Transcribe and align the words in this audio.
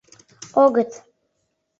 —Огыт... 0.63 0.91